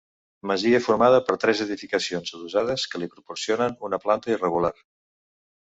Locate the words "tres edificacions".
1.43-2.33